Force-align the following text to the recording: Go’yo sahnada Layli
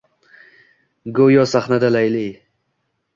Go’yo 1.19 1.43
sahnada 1.51 1.91
Layli 1.97 2.25